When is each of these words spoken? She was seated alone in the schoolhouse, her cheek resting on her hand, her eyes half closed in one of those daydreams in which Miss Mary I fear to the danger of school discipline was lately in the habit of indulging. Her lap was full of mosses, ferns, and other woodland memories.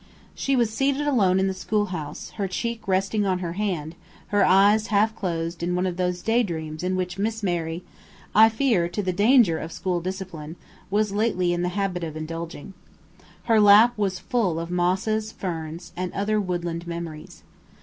She 0.33 0.55
was 0.55 0.73
seated 0.73 1.07
alone 1.07 1.39
in 1.39 1.45
the 1.45 1.53
schoolhouse, 1.53 2.31
her 2.37 2.47
cheek 2.47 2.87
resting 2.87 3.23
on 3.23 3.37
her 3.37 3.53
hand, 3.53 3.93
her 4.29 4.43
eyes 4.43 4.87
half 4.87 5.15
closed 5.15 5.61
in 5.61 5.75
one 5.75 5.85
of 5.85 5.95
those 5.97 6.23
daydreams 6.23 6.81
in 6.81 6.95
which 6.95 7.19
Miss 7.19 7.43
Mary 7.43 7.83
I 8.33 8.49
fear 8.49 8.89
to 8.89 9.03
the 9.03 9.13
danger 9.13 9.59
of 9.59 9.71
school 9.71 10.01
discipline 10.01 10.55
was 10.89 11.11
lately 11.11 11.53
in 11.53 11.61
the 11.61 11.69
habit 11.77 12.03
of 12.03 12.17
indulging. 12.17 12.73
Her 13.43 13.59
lap 13.59 13.95
was 13.95 14.17
full 14.17 14.59
of 14.59 14.71
mosses, 14.71 15.31
ferns, 15.31 15.93
and 15.95 16.11
other 16.13 16.41
woodland 16.41 16.87
memories. 16.87 17.43